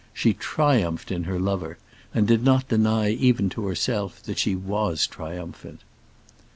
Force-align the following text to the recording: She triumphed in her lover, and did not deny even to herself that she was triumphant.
She 0.15 0.33
triumphed 0.33 1.11
in 1.11 1.25
her 1.25 1.39
lover, 1.39 1.77
and 2.11 2.27
did 2.27 2.43
not 2.43 2.67
deny 2.69 3.11
even 3.11 3.49
to 3.49 3.67
herself 3.67 4.23
that 4.23 4.39
she 4.39 4.55
was 4.55 5.05
triumphant. 5.05 5.81